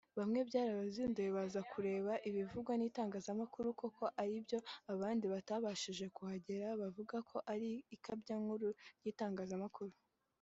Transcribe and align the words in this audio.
Bamwe 0.17 0.39
byarabazinduye 0.49 1.29
baza 1.37 1.59
kwirebera 1.69 2.23
ibivugwa 2.29 2.73
n’itangazamakuru 2.77 3.67
koko 3.79 4.03
aribyo 4.21 4.57
abandi 4.93 5.25
batabashije 5.33 6.05
kuhagera 6.15 6.67
bakavuga 6.81 7.17
ko 7.29 7.37
ari 7.53 7.69
ikabyankuru 7.95 8.67
ry’itangazamakuru 8.99 9.93